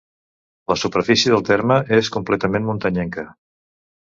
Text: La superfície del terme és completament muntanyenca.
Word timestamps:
La 0.71 0.77
superfície 0.83 1.33
del 1.33 1.45
terme 1.49 1.77
és 1.99 2.09
completament 2.17 2.67
muntanyenca. 2.71 3.29